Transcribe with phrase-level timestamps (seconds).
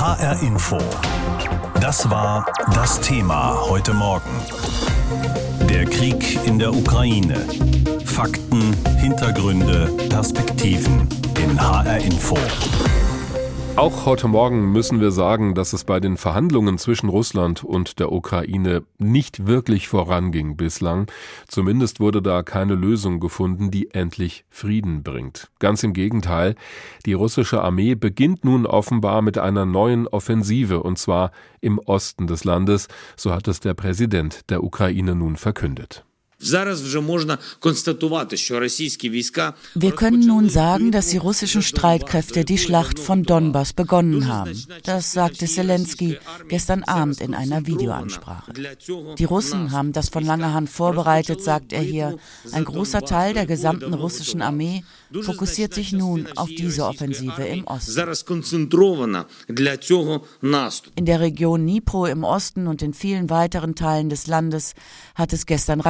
[0.00, 0.78] HR Info.
[1.78, 4.30] Das war das Thema heute Morgen.
[5.68, 7.46] Der Krieg in der Ukraine.
[8.06, 11.06] Fakten, Hintergründe, Perspektiven
[11.38, 12.38] in HR Info.
[13.76, 18.12] Auch heute Morgen müssen wir sagen, dass es bei den Verhandlungen zwischen Russland und der
[18.12, 21.10] Ukraine nicht wirklich voranging bislang.
[21.48, 25.50] Zumindest wurde da keine Lösung gefunden, die endlich Frieden bringt.
[25.60, 26.56] Ganz im Gegenteil,
[27.06, 31.30] die russische Armee beginnt nun offenbar mit einer neuen Offensive, und zwar
[31.60, 36.04] im Osten des Landes, so hat es der Präsident der Ukraine nun verkündet.
[39.74, 44.58] Wir können nun sagen, dass die russischen Streitkräfte die Schlacht von Donbass begonnen haben.
[44.84, 46.18] Das sagte Zelensky
[46.48, 48.52] gestern Abend in einer Videoansprache.
[49.18, 52.16] Die Russen haben das von langer Hand vorbereitet, sagt er hier.
[52.52, 54.82] Ein großer Teil der gesamten russischen Armee
[55.22, 57.92] fokussiert sich nun auf diese Offensive im Osten.
[60.96, 64.74] In der Region Dnipro im Osten und in vielen weiteren Teilen des Landes
[65.14, 65.80] hat es gestern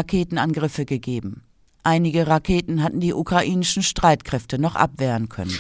[0.40, 1.42] Raketenangriffe gegeben.
[1.82, 5.52] Einige Raketen hatten die ukrainischen Streitkräfte noch abwehren können.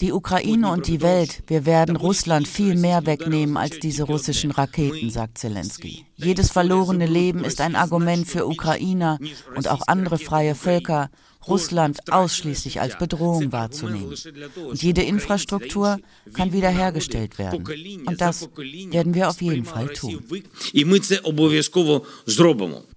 [0.00, 5.08] Die Ukraine und die Welt, wir werden Russland viel mehr wegnehmen als diese russischen Raketen,
[5.08, 6.04] sagt Zelensky.
[6.16, 9.20] Jedes verlorene Leben ist ein Argument für Ukrainer
[9.54, 11.10] und auch andere freie Völker,
[11.46, 14.16] Russland ausschließlich als Bedrohung wahrzunehmen.
[14.68, 16.00] Und jede Infrastruktur
[16.32, 17.64] kann wiederhergestellt werden.
[18.04, 18.48] Und das
[18.90, 20.24] werden wir auf jeden Fall tun.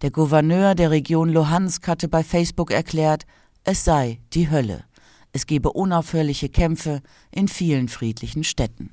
[0.02, 3.26] Der Gouverneur der Region Luhansk hatte bei Facebook erklärt,
[3.64, 4.87] es sei die Hölle.
[5.38, 8.90] Es gebe unaufhörliche Kämpfe in vielen friedlichen Städten.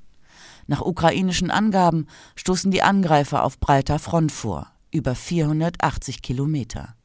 [0.67, 2.07] Nach ukrainischen Angaben
[2.37, 6.97] stoßen die Angreifer auf breiter Front vor, über 480 Kilometer.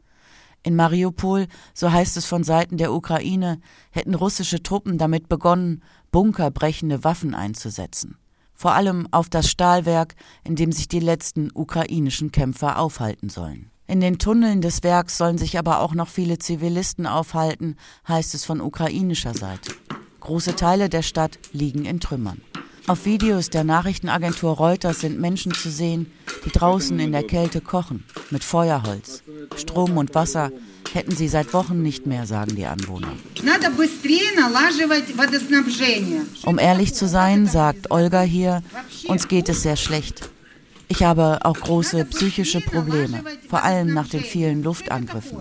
[0.61, 7.05] In Mariupol, so heißt es von Seiten der Ukraine, hätten russische Truppen damit begonnen, bunkerbrechende
[7.05, 8.17] Waffen einzusetzen.
[8.53, 13.71] Vor allem auf das Stahlwerk, in dem sich die letzten ukrainischen Kämpfer aufhalten sollen.
[13.89, 17.75] In den Tunneln des Werks sollen sich aber auch noch viele Zivilisten aufhalten,
[18.07, 19.71] heißt es von ukrainischer Seite.
[20.19, 22.39] Große Teile der Stadt liegen in Trümmern.
[22.85, 26.11] Auf Videos der Nachrichtenagentur Reuters sind Menschen zu sehen,
[26.45, 29.23] die draußen in der Kälte kochen, mit Feuerholz.
[29.57, 30.51] Strom und Wasser
[30.93, 33.13] hätten sie seit Wochen nicht mehr, sagen die Anwohner.
[36.45, 38.61] Um ehrlich zu sein, sagt Olga hier,
[39.07, 40.29] uns geht es sehr schlecht.
[40.91, 45.37] Ich habe auch große psychische Probleme, vor allem nach den vielen Luftangriffen.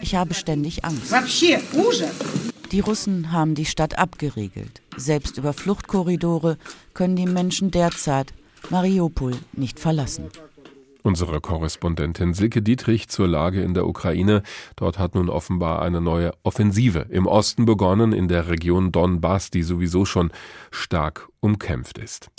[0.00, 1.12] Ich habe ständig Angst.
[2.70, 4.82] Die Russen haben die Stadt abgeriegelt.
[4.96, 6.58] Selbst über Fluchtkorridore
[6.94, 8.32] können die Menschen derzeit
[8.70, 10.28] Mariupol nicht verlassen.
[11.02, 14.42] Unsere Korrespondentin Silke Dietrich zur Lage in der Ukraine.
[14.76, 19.64] Dort hat nun offenbar eine neue Offensive im Osten begonnen, in der Region Donbass, die
[19.64, 20.30] sowieso schon
[20.70, 22.30] stark umkämpft ist.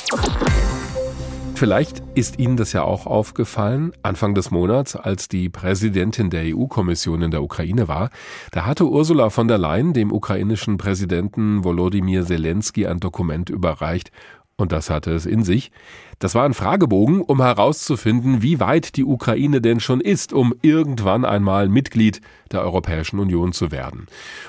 [1.55, 3.93] Vielleicht ist Ihnen das ja auch aufgefallen.
[4.01, 8.09] Anfang des Monats, als die Präsidentin der EU-Kommission in der Ukraine war,
[8.51, 14.11] da hatte Ursula von der Leyen dem ukrainischen Präsidenten Volodymyr Zelensky ein Dokument überreicht,
[14.55, 15.71] und das hatte es in sich.
[16.19, 21.25] Das war ein Fragebogen, um herauszufinden, wie weit die Ukraine denn schon ist, um irgendwann
[21.25, 22.21] einmal Mitglied
[22.51, 24.05] der Europäischen Union zu werden.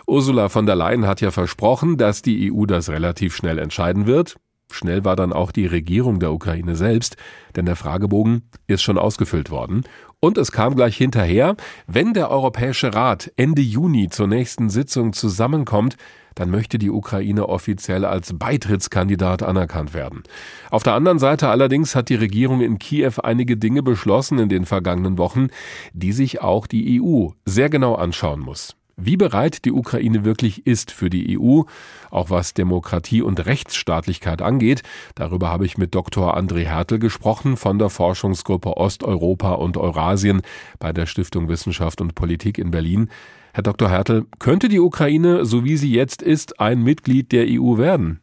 [0.07, 4.37] Ursula von der Leyen hat ja versprochen, dass die EU das relativ schnell entscheiden wird.
[4.75, 7.17] Schnell war dann auch die Regierung der Ukraine selbst,
[7.55, 9.85] denn der Fragebogen ist schon ausgefüllt worden.
[10.21, 15.97] Und es kam gleich hinterher, wenn der Europäische Rat Ende Juni zur nächsten Sitzung zusammenkommt,
[16.35, 20.25] dann möchte die Ukraine offiziell als Beitrittskandidat anerkannt werden.
[20.71, 24.65] Auf der anderen Seite allerdings hat die Regierung in Kiew einige Dinge beschlossen in den
[24.65, 25.49] vergangenen Wochen,
[25.93, 30.91] die sich auch die EU sehr genau anschauen muss wie bereit die Ukraine wirklich ist
[30.91, 31.63] für die EU,
[32.11, 34.83] auch was Demokratie und Rechtsstaatlichkeit angeht.
[35.15, 36.37] Darüber habe ich mit Dr.
[36.37, 40.43] André Hertel gesprochen von der Forschungsgruppe Osteuropa und Eurasien
[40.79, 43.09] bei der Stiftung Wissenschaft und Politik in Berlin.
[43.53, 43.89] Herr Dr.
[43.89, 48.21] Hertel, könnte die Ukraine, so wie sie jetzt ist, ein Mitglied der EU werden?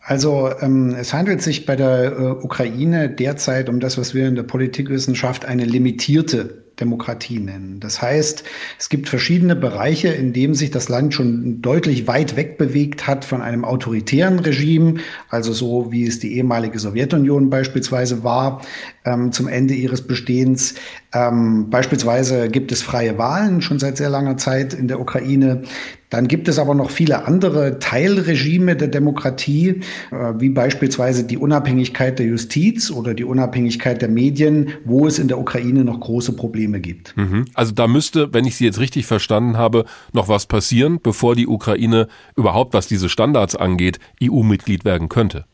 [0.00, 4.36] Also ähm, es handelt sich bei der äh, Ukraine derzeit um das, was wir in
[4.36, 7.80] der Politikwissenschaft eine limitierte Demokratie nennen.
[7.80, 8.44] Das heißt,
[8.78, 13.24] es gibt verschiedene Bereiche, in denen sich das Land schon deutlich weit weg bewegt hat
[13.24, 14.94] von einem autoritären Regime,
[15.28, 18.62] also so wie es die ehemalige Sowjetunion beispielsweise war
[19.04, 20.74] ähm, zum Ende ihres Bestehens.
[21.12, 25.62] Ähm, beispielsweise gibt es freie Wahlen schon seit sehr langer Zeit in der Ukraine.
[26.10, 32.18] Dann gibt es aber noch viele andere Teilregime der Demokratie, äh, wie beispielsweise die Unabhängigkeit
[32.18, 36.80] der Justiz oder die Unabhängigkeit der Medien, wo es in der Ukraine noch große Probleme
[36.80, 37.16] gibt.
[37.16, 37.44] Mhm.
[37.54, 41.46] Also da müsste, wenn ich Sie jetzt richtig verstanden habe, noch was passieren, bevor die
[41.46, 45.44] Ukraine überhaupt, was diese Standards angeht, EU-Mitglied werden könnte.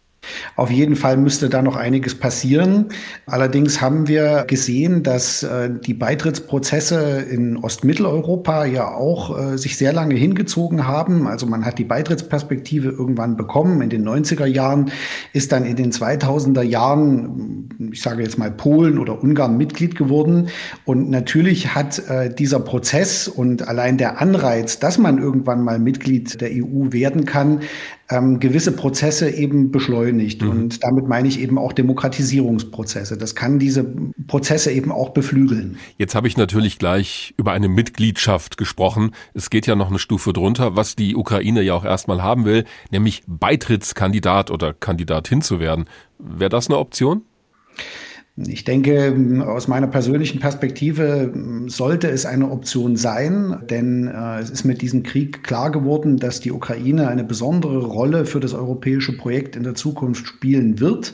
[0.57, 2.87] Auf jeden Fall müsste da noch einiges passieren.
[3.27, 9.93] Allerdings haben wir gesehen, dass äh, die Beitrittsprozesse in Ostmitteleuropa ja auch äh, sich sehr
[9.93, 11.27] lange hingezogen haben.
[11.27, 13.81] Also man hat die Beitrittsperspektive irgendwann bekommen.
[13.83, 14.91] In den 90er Jahren
[15.33, 20.49] ist dann in den 2000er Jahren, ich sage jetzt mal Polen oder Ungarn Mitglied geworden.
[20.85, 26.41] Und natürlich hat äh, dieser Prozess und allein der Anreiz, dass man irgendwann mal Mitglied
[26.41, 27.61] der EU werden kann,
[28.11, 30.43] ähm, gewisse Prozesse eben beschleunigt.
[30.43, 30.51] Mhm.
[30.51, 33.17] Und damit meine ich eben auch Demokratisierungsprozesse.
[33.17, 33.85] Das kann diese
[34.27, 35.79] Prozesse eben auch beflügeln.
[35.97, 39.13] Jetzt habe ich natürlich gleich über eine Mitgliedschaft gesprochen.
[39.33, 42.65] Es geht ja noch eine Stufe drunter, was die Ukraine ja auch erstmal haben will,
[42.91, 45.87] nämlich Beitrittskandidat oder Kandidatin zu werden.
[46.19, 47.23] Wäre das eine Option?
[48.37, 51.33] Ich denke, aus meiner persönlichen Perspektive
[51.69, 56.41] sollte es eine Option sein, denn äh, es ist mit diesem Krieg klar geworden, dass
[56.41, 61.13] die Ukraine eine besondere Rolle für das europäische Projekt in der Zukunft spielen wird.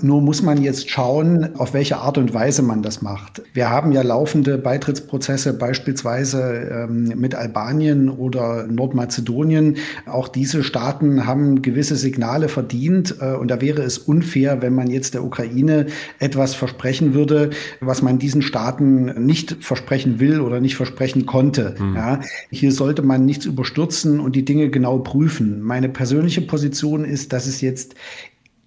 [0.00, 3.42] Nur muss man jetzt schauen, auf welche Art und Weise man das macht.
[3.52, 9.76] Wir haben ja laufende Beitrittsprozesse beispielsweise ähm, mit Albanien oder Nordmazedonien.
[10.06, 14.90] Auch diese Staaten haben gewisse Signale verdient äh, und da wäre es unfair, wenn man
[14.90, 15.86] jetzt der Ukraine
[16.18, 17.50] etwas versprechen würde,
[17.80, 21.74] was man diesen Staaten nicht versprechen will oder nicht versprechen konnte.
[21.78, 21.94] Mhm.
[21.94, 22.20] Ja,
[22.50, 25.62] hier sollte man nichts überstürzen und die Dinge genau prüfen.
[25.62, 27.94] Meine persönliche Position ist, dass es jetzt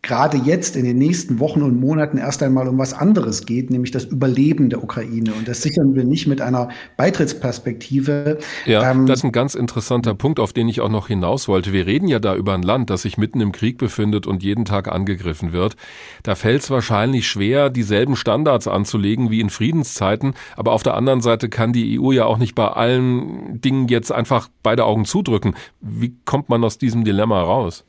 [0.02, 3.92] gerade jetzt in den nächsten Wochen und Monaten erst einmal um was anderes geht, nämlich
[3.92, 5.34] das Überleben der Ukraine.
[5.34, 8.38] Und das sichern wir nicht mit einer Beitrittsperspektive.
[8.66, 11.74] Ja, ähm, das ist ein ganz interessanter Punkt, auf den ich auch noch hinaus wollte.
[11.74, 14.66] Wir reden ja da über ein Land, das sich mitten im Krieg befindet und jeden
[14.66, 15.76] Tag angegriffen wird.
[16.24, 20.34] Da fällt es wahrscheinlich schwer, dieselben Standards anzulegen wie in Friedenszeiten.
[20.56, 24.12] Aber auf der anderen Seite kann die EU ja auch nicht bei allen Dingen jetzt
[24.12, 25.56] einfach beide Augen zudrücken.
[25.82, 27.87] Wie kommt man aus diesem Dilemma raus?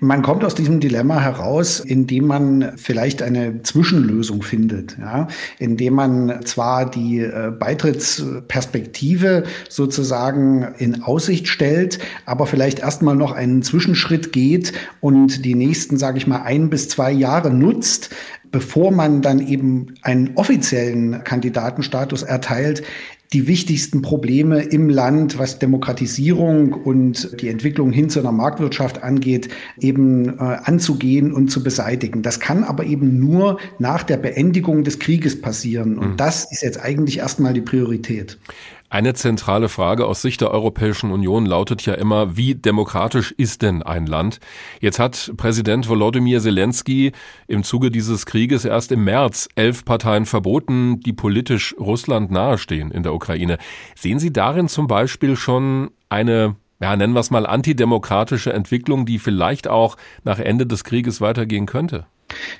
[0.00, 5.28] Man kommt aus diesem Dilemma heraus, indem man vielleicht eine Zwischenlösung findet, ja?
[5.58, 13.62] indem man zwar die äh, Beitrittsperspektive sozusagen in Aussicht stellt, aber vielleicht erstmal noch einen
[13.62, 18.10] Zwischenschritt geht und die nächsten, sage ich mal, ein bis zwei Jahre nutzt,
[18.50, 22.82] bevor man dann eben einen offiziellen Kandidatenstatus erteilt,
[23.32, 29.48] die wichtigsten Probleme im Land, was Demokratisierung und die Entwicklung hin zu einer Marktwirtschaft angeht,
[29.80, 32.22] eben äh, anzugehen und zu beseitigen.
[32.22, 35.98] Das kann aber eben nur nach der Beendigung des Krieges passieren.
[35.98, 36.16] Und mhm.
[36.16, 38.38] das ist jetzt eigentlich erstmal die Priorität.
[38.92, 43.82] Eine zentrale Frage aus Sicht der Europäischen Union lautet ja immer, wie demokratisch ist denn
[43.82, 44.38] ein Land?
[44.82, 47.12] Jetzt hat Präsident Volodymyr Zelensky
[47.46, 53.02] im Zuge dieses Krieges erst im März elf Parteien verboten, die politisch Russland nahestehen in
[53.02, 53.56] der Ukraine.
[53.96, 59.18] Sehen Sie darin zum Beispiel schon eine ja, nennen wir es mal antidemokratische Entwicklung, die
[59.18, 62.04] vielleicht auch nach Ende des Krieges weitergehen könnte?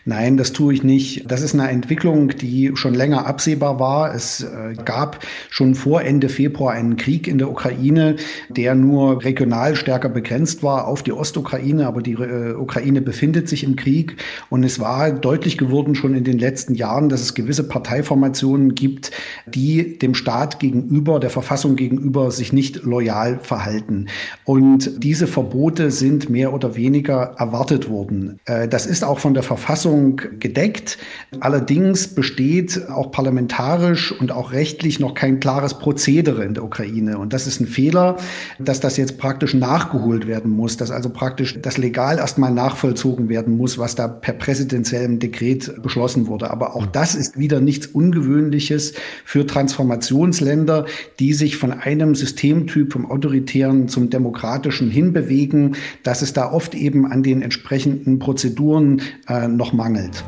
[0.05, 1.31] Nein, das tue ich nicht.
[1.31, 4.15] Das ist eine Entwicklung, die schon länger absehbar war.
[4.15, 8.17] Es äh, gab schon vor Ende Februar einen Krieg in der Ukraine,
[8.49, 13.65] der nur regional stärker begrenzt war auf die Ostukraine, aber die äh, Ukraine befindet sich
[13.65, 14.17] im Krieg.
[14.51, 19.11] Und es war deutlich geworden schon in den letzten Jahren, dass es gewisse Parteiformationen gibt,
[19.47, 24.07] die dem Staat gegenüber, der Verfassung gegenüber sich nicht loyal verhalten.
[24.45, 28.39] Und diese Verbote sind mehr oder weniger erwartet worden.
[28.45, 30.99] Äh, das ist auch von der Verfassung Verfassung gedeckt.
[31.39, 37.17] Allerdings besteht auch parlamentarisch und auch rechtlich noch kein klares Prozedere in der Ukraine.
[37.19, 38.17] Und das ist ein Fehler,
[38.59, 43.57] dass das jetzt praktisch nachgeholt werden muss, dass also praktisch das legal erstmal nachvollzogen werden
[43.57, 46.51] muss, was da per präsidentiellem Dekret beschlossen wurde.
[46.51, 50.87] Aber auch das ist wieder nichts Ungewöhnliches für Transformationsländer,
[51.21, 57.07] die sich von einem Systemtyp vom autoritären zum demokratischen hinbewegen, dass es da oft eben
[57.07, 60.25] an den entsprechenden Prozeduren äh, noch mangelt.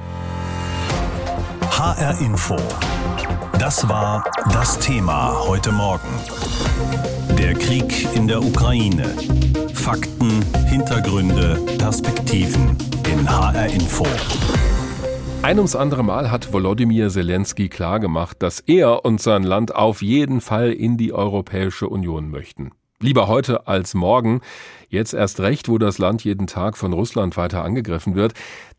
[1.71, 2.57] HR Info.
[3.59, 6.09] Das war das Thema heute Morgen.
[7.39, 9.07] Der Krieg in der Ukraine.
[9.73, 12.77] Fakten, Hintergründe, Perspektiven
[13.13, 14.07] in HR Info.
[15.43, 20.41] Ein ums andere Mal hat Volodymyr Zelensky klargemacht, dass er und sein Land auf jeden
[20.41, 22.73] Fall in die Europäische Union möchten.
[23.01, 24.41] Lieber heute als morgen.
[24.89, 28.33] Jetzt erst recht, wo das Land jeden Tag von Russland weiter angegriffen wird.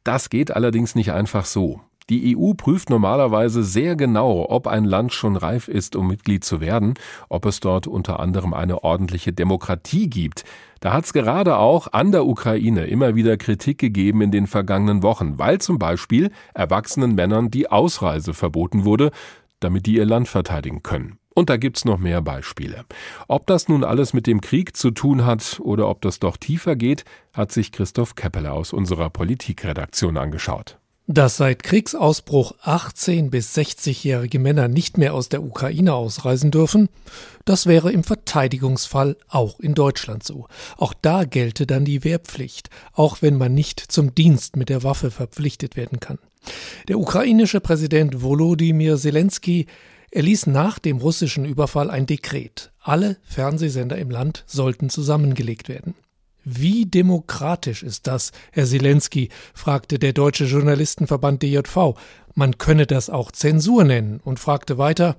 [0.05, 1.81] Das geht allerdings nicht einfach so.
[2.11, 6.61] Die EU prüft normalerweise sehr genau, ob ein Land schon reif ist, um Mitglied zu
[6.61, 6.93] werden,
[7.29, 10.43] ob es dort unter anderem eine ordentliche Demokratie gibt.
[10.79, 15.01] Da hat es gerade auch an der Ukraine immer wieder Kritik gegeben in den vergangenen
[15.01, 19.09] Wochen, weil zum Beispiel erwachsenen Männern die Ausreise verboten wurde,
[19.59, 21.17] damit die ihr Land verteidigen können.
[21.35, 22.85] Und da gibt's noch mehr Beispiele.
[23.27, 26.77] Ob das nun alles mit dem Krieg zu tun hat oder ob das doch tiefer
[26.77, 30.79] geht, hat sich Christoph Keppeler aus unserer Politikredaktion angeschaut.
[31.07, 36.87] Dass seit Kriegsausbruch 18 bis 60-jährige Männer nicht mehr aus der Ukraine ausreisen dürfen,
[37.43, 40.47] das wäre im Verteidigungsfall auch in Deutschland so.
[40.77, 45.11] Auch da gelte dann die Wehrpflicht, auch wenn man nicht zum Dienst mit der Waffe
[45.11, 46.17] verpflichtet werden kann.
[46.87, 49.67] Der ukrainische Präsident Volodymyr Zelensky
[50.11, 52.71] erließ nach dem russischen Überfall ein Dekret.
[52.79, 55.95] Alle Fernsehsender im Land sollten zusammengelegt werden.
[56.43, 59.29] Wie demokratisch ist das, Herr Zelensky?
[59.55, 61.95] fragte der Deutsche Journalistenverband DJV.
[62.35, 65.17] Man könne das auch Zensur nennen und fragte weiter,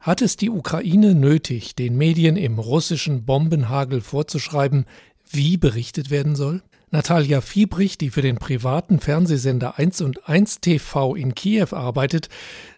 [0.00, 4.84] hat es die Ukraine nötig, den Medien im russischen Bombenhagel vorzuschreiben,
[5.30, 6.62] wie berichtet werden soll?
[6.94, 12.28] Natalia Fiebrich, die für den privaten Fernsehsender 1 und 1 TV in Kiew arbeitet,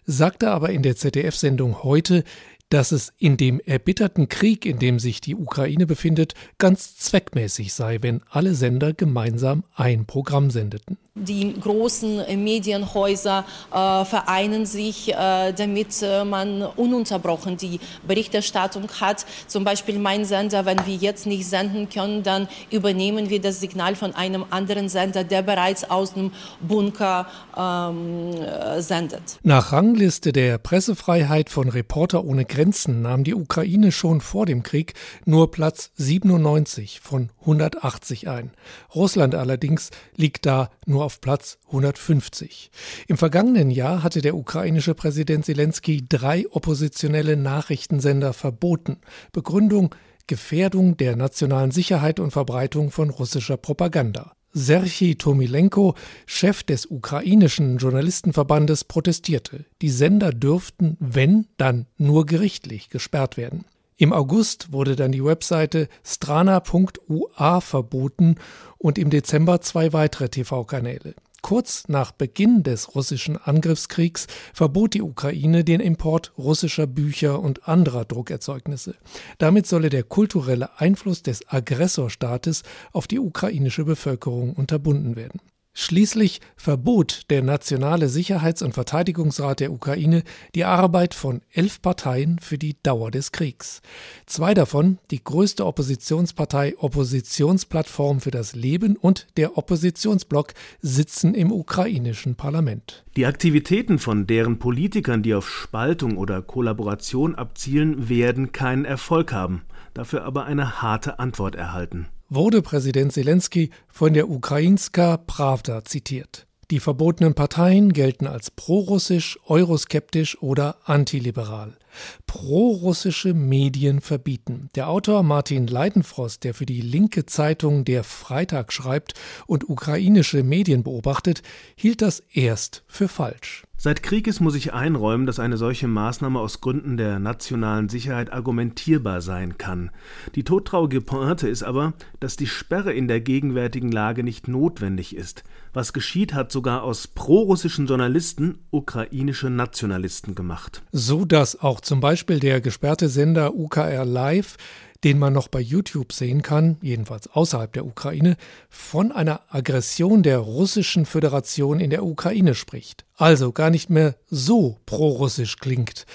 [0.07, 2.23] sagte aber in der ZDF-Sendung heute,
[2.69, 7.99] dass es in dem erbitterten Krieg, in dem sich die Ukraine befindet, ganz zweckmäßig sei,
[8.01, 10.97] wenn alle Sender gemeinsam ein Programm sendeten.
[11.23, 19.25] Die großen Medienhäuser äh, vereinen sich, äh, damit äh, man ununterbrochen die Berichterstattung hat.
[19.47, 23.95] Zum Beispiel mein Sender, wenn wir jetzt nicht senden können, dann übernehmen wir das Signal
[23.95, 26.31] von einem anderen Sender, der bereits aus dem
[26.61, 29.39] Bunker ähm, äh, sendet.
[29.43, 34.93] Nach Rangliste der Pressefreiheit von Reporter ohne Grenzen nahm die Ukraine schon vor dem Krieg
[35.25, 38.51] nur Platz 97 von 180 ein.
[38.93, 42.69] Russland allerdings liegt da nur auf Platz 150.
[43.07, 48.97] Im vergangenen Jahr hatte der ukrainische Präsident Zelensky drei oppositionelle Nachrichtensender verboten.
[49.31, 49.95] Begründung
[50.27, 54.33] Gefährdung der nationalen Sicherheit und Verbreitung von russischer Propaganda.
[54.51, 55.95] Serhii Tomilenko,
[56.25, 59.63] Chef des ukrainischen Journalistenverbandes, protestierte.
[59.81, 63.63] Die Sender dürften, wenn, dann nur gerichtlich gesperrt werden.
[63.99, 68.35] Im August wurde dann die Webseite strana.ua verboten
[68.77, 71.15] und im Dezember zwei weitere TV-Kanäle.
[71.41, 78.05] Kurz nach Beginn des russischen Angriffskriegs verbot die Ukraine den Import russischer Bücher und anderer
[78.05, 78.95] Druckerzeugnisse.
[79.39, 82.61] Damit solle der kulturelle Einfluss des Aggressorstaates
[82.91, 85.39] auf die ukrainische Bevölkerung unterbunden werden.
[85.79, 90.23] Schließlich verbot der Nationale Sicherheits- und Verteidigungsrat der Ukraine
[90.55, 93.83] die Arbeit von elf Parteien für die Dauer des Kriegs.
[94.25, 102.33] Zwei davon, die größte Oppositionspartei Oppositionsplattform für das Leben und der Oppositionsblock, sitzen im ukrainischen
[102.33, 103.05] Parlament.
[103.15, 109.61] Die Aktivitäten von deren Politikern, die auf Spaltung oder Kollaboration abzielen, werden keinen Erfolg haben,
[109.93, 116.47] dafür aber eine harte Antwort erhalten wurde Präsident Zelensky von der Ukrainska Pravda zitiert.
[116.69, 121.77] Die verbotenen Parteien gelten als prorussisch, euroskeptisch oder antiliberal.
[122.25, 124.69] Prorussische Medien verbieten.
[124.75, 129.13] Der Autor Martin Leidenfrost, der für die linke Zeitung Der Freitag schreibt
[129.45, 131.41] und ukrainische Medien beobachtet,
[131.75, 133.67] hielt das erst für falsch.
[133.79, 138.33] Seit Krieg ist, muss ich einräumen, dass eine solche Maßnahme aus Gründen der nationalen Sicherheit
[138.33, 139.91] argumentierbar sein kann.
[140.33, 145.43] Die todtraurige Pointe ist aber, dass die Sperre in der gegenwärtigen Lage nicht notwendig ist.
[145.73, 150.81] Was geschieht, hat sogar aus prorussischen Journalisten ukrainische Nationalisten gemacht.
[150.91, 154.57] So dass auch zum Beispiel der gesperrte Sender UKR Live
[155.03, 158.35] den man noch bei YouTube sehen kann, jedenfalls außerhalb der Ukraine,
[158.69, 163.05] von einer Aggression der russischen Föderation in der Ukraine spricht.
[163.15, 166.05] Also gar nicht mehr so prorussisch klingt,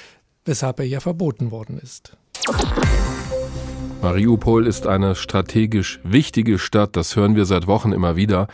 [0.45, 2.17] weshalb er ja verboten worden ist.
[4.01, 8.49] Mariupol ist eine strategisch wichtige Stadt, das hören wir seit Wochen immer wieder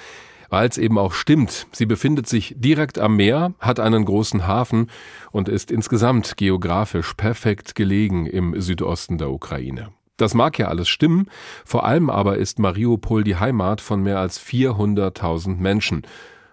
[0.48, 1.66] weil es eben auch stimmt.
[1.72, 4.90] Sie befindet sich direkt am Meer, hat einen großen Hafen
[5.30, 9.90] und ist insgesamt geografisch perfekt gelegen im Südosten der Ukraine.
[10.16, 11.28] Das mag ja alles stimmen,
[11.64, 16.02] vor allem aber ist Mariupol die Heimat von mehr als 400.000 Menschen.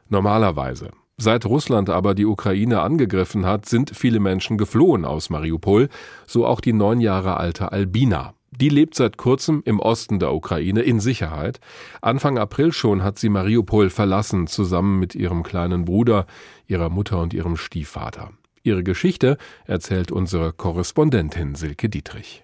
[0.07, 0.91] Normalerweise.
[1.17, 5.89] Seit Russland aber die Ukraine angegriffen hat, sind viele Menschen geflohen aus Mariupol,
[6.27, 8.34] so auch die neun Jahre alte Albina.
[8.59, 11.59] Die lebt seit kurzem im Osten der Ukraine in Sicherheit.
[12.01, 16.25] Anfang April schon hat sie Mariupol verlassen, zusammen mit ihrem kleinen Bruder,
[16.67, 18.31] ihrer Mutter und ihrem Stiefvater.
[18.63, 22.43] Ihre Geschichte erzählt unsere Korrespondentin Silke Dietrich.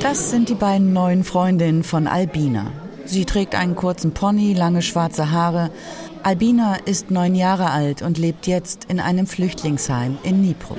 [0.00, 2.72] Das sind die beiden neuen Freundinnen von Albina.
[3.06, 5.70] Sie trägt einen kurzen Pony, lange schwarze Haare.
[6.24, 10.74] Albina ist neun Jahre alt und lebt jetzt in einem Flüchtlingsheim in Dnipro.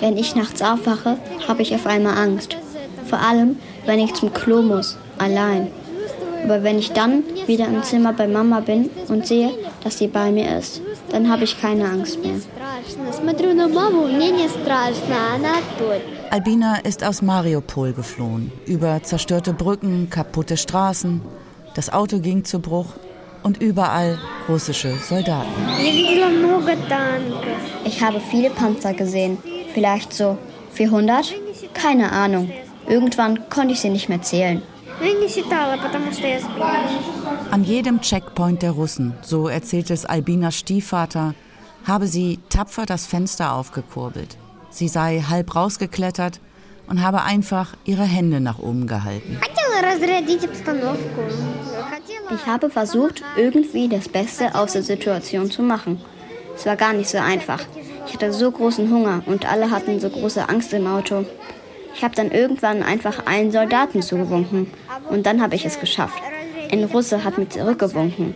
[0.00, 1.16] Wenn ich nachts aufwache,
[1.48, 2.58] habe ich auf einmal Angst.
[3.06, 3.56] Vor allem,
[3.86, 5.68] wenn ich zum Klo muss, allein.
[6.44, 10.30] Aber wenn ich dann wieder im Zimmer bei Mama bin und sehe, dass sie bei
[10.30, 12.34] mir ist, dann habe ich keine Angst mehr.
[16.30, 18.52] Albina ist aus Mariupol geflohen.
[18.66, 21.22] Über zerstörte Brücken, kaputte Straßen.
[21.74, 22.94] Das Auto ging zu Bruch
[23.42, 24.18] und überall
[24.48, 25.48] russische Soldaten.
[27.84, 29.38] Ich habe viele Panzer gesehen.
[29.72, 30.36] Vielleicht so
[30.72, 31.34] 400?
[31.72, 32.50] Keine Ahnung.
[32.88, 34.62] Irgendwann konnte ich sie nicht mehr zählen.
[37.50, 41.34] An jedem Checkpoint der Russen, so erzählt es Albinas Stiefvater,
[41.84, 44.36] habe sie tapfer das Fenster aufgekurbelt.
[44.70, 46.40] Sie sei halb rausgeklettert
[46.88, 49.38] und habe einfach ihre Hände nach oben gehalten.
[52.34, 56.00] Ich habe versucht, irgendwie das Beste aus der Situation zu machen.
[56.56, 57.60] Es war gar nicht so einfach.
[58.06, 61.24] Ich hatte so großen Hunger und alle hatten so große Angst im Auto.
[61.94, 64.70] Ich habe dann irgendwann einfach einen Soldaten zugewunken
[65.10, 66.22] und dann habe ich es geschafft.
[66.70, 68.34] Ein Russe hat mir zurückgewunken.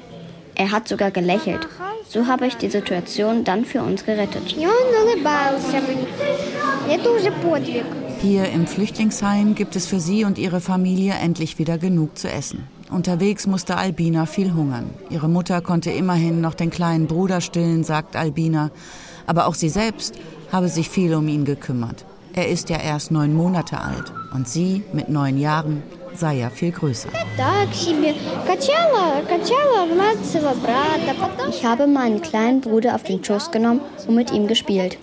[0.54, 1.68] Er hat sogar gelächelt.
[2.12, 4.54] So habe ich die Situation dann für uns gerettet.
[8.20, 12.68] Hier im Flüchtlingsheim gibt es für sie und ihre Familie endlich wieder genug zu essen.
[12.90, 14.90] Unterwegs musste Albina viel hungern.
[15.08, 18.70] Ihre Mutter konnte immerhin noch den kleinen Bruder stillen, sagt Albina.
[19.26, 20.18] Aber auch sie selbst
[20.52, 22.04] habe sich viel um ihn gekümmert.
[22.34, 25.82] Er ist ja erst neun Monate alt und sie mit neun Jahren
[26.14, 27.08] sei ja viel größer.
[31.50, 34.98] Ich habe meinen kleinen Bruder auf den Schoß genommen und mit ihm gespielt.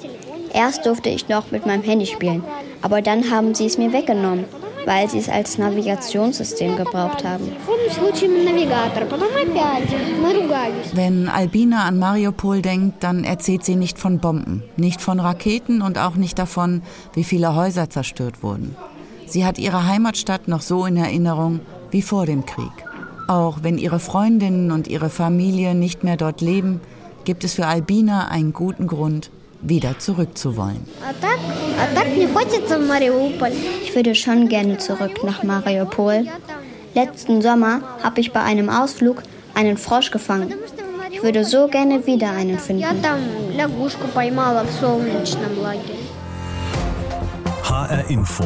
[0.54, 2.44] Erst durfte ich noch mit meinem Handy spielen,
[2.82, 4.46] aber dann haben sie es mir weggenommen
[4.86, 7.52] weil sie es als Navigationssystem gebraucht haben.
[10.94, 16.00] Wenn Albina an Mariupol denkt, dann erzählt sie nicht von Bomben, nicht von Raketen und
[16.00, 16.82] auch nicht davon,
[17.14, 18.76] wie viele Häuser zerstört wurden.
[19.30, 21.60] Sie hat ihre Heimatstadt noch so in Erinnerung
[21.92, 22.72] wie vor dem Krieg.
[23.28, 26.82] Auch wenn ihre Freundinnen und ihre Familie nicht mehr dort leben,
[27.26, 29.30] gibt es für Albina einen guten Grund,
[29.62, 30.84] wieder zurückzuwollen.
[33.84, 36.26] Ich würde schon gerne zurück nach Mariupol.
[36.96, 39.22] Letzten Sommer habe ich bei einem Ausflug
[39.54, 40.54] einen Frosch gefangen.
[41.12, 42.84] Ich würde so gerne wieder einen finden.
[47.64, 48.46] HR Info.